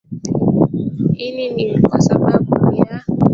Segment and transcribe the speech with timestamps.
[1.17, 3.03] ini ni kwa sababu ya